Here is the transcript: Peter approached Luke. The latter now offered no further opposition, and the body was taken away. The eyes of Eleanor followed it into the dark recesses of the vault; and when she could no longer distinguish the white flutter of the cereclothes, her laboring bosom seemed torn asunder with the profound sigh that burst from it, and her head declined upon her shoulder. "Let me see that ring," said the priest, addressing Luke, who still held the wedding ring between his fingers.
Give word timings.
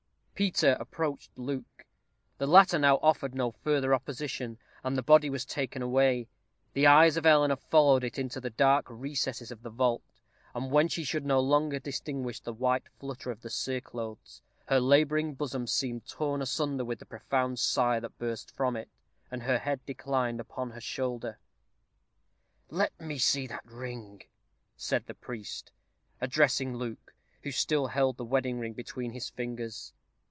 Peter 0.33 0.75
approached 0.79 1.29
Luke. 1.37 1.85
The 2.39 2.47
latter 2.47 2.79
now 2.79 2.95
offered 3.03 3.35
no 3.35 3.51
further 3.51 3.93
opposition, 3.93 4.57
and 4.83 4.97
the 4.97 5.03
body 5.03 5.29
was 5.29 5.45
taken 5.45 5.83
away. 5.83 6.29
The 6.73 6.87
eyes 6.87 7.15
of 7.15 7.27
Eleanor 7.27 7.57
followed 7.57 8.03
it 8.03 8.17
into 8.17 8.41
the 8.41 8.49
dark 8.49 8.87
recesses 8.89 9.51
of 9.51 9.61
the 9.61 9.69
vault; 9.69 10.01
and 10.55 10.71
when 10.71 10.87
she 10.87 11.05
could 11.05 11.27
no 11.27 11.39
longer 11.39 11.77
distinguish 11.77 12.39
the 12.39 12.53
white 12.53 12.89
flutter 12.99 13.29
of 13.29 13.41
the 13.41 13.51
cereclothes, 13.51 14.41
her 14.65 14.79
laboring 14.79 15.35
bosom 15.35 15.67
seemed 15.67 16.07
torn 16.07 16.41
asunder 16.41 16.83
with 16.83 16.97
the 16.97 17.05
profound 17.05 17.59
sigh 17.59 17.99
that 17.99 18.17
burst 18.17 18.49
from 18.49 18.75
it, 18.75 18.89
and 19.29 19.43
her 19.43 19.59
head 19.59 19.85
declined 19.85 20.39
upon 20.39 20.71
her 20.71 20.81
shoulder. 20.81 21.37
"Let 22.71 22.99
me 22.99 23.19
see 23.19 23.45
that 23.45 23.63
ring," 23.71 24.23
said 24.75 25.05
the 25.05 25.13
priest, 25.13 25.71
addressing 26.19 26.75
Luke, 26.75 27.13
who 27.43 27.51
still 27.51 27.85
held 27.85 28.17
the 28.17 28.25
wedding 28.25 28.57
ring 28.57 28.73
between 28.73 29.11
his 29.11 29.29
fingers. 29.29 29.93